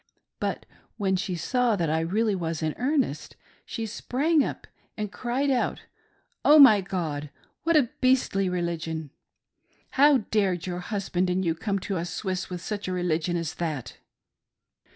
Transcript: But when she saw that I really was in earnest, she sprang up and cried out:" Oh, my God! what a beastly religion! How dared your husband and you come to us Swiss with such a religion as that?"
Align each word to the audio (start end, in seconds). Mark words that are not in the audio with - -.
But 0.39 0.65
when 0.97 1.15
she 1.15 1.35
saw 1.35 1.75
that 1.75 1.91
I 1.91 1.99
really 1.99 2.33
was 2.33 2.63
in 2.63 2.73
earnest, 2.79 3.35
she 3.67 3.85
sprang 3.85 4.43
up 4.43 4.65
and 4.97 5.11
cried 5.11 5.51
out:" 5.51 5.81
Oh, 6.43 6.57
my 6.57 6.81
God! 6.81 7.29
what 7.61 7.77
a 7.77 7.91
beastly 8.01 8.49
religion! 8.49 9.11
How 9.91 10.25
dared 10.31 10.65
your 10.65 10.79
husband 10.79 11.29
and 11.29 11.45
you 11.45 11.53
come 11.53 11.77
to 11.85 11.97
us 11.97 12.09
Swiss 12.09 12.49
with 12.49 12.61
such 12.61 12.87
a 12.87 12.91
religion 12.91 13.37
as 13.37 13.53
that?" 13.53 13.97